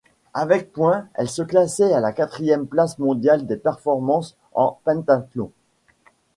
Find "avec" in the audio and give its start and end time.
0.33-0.73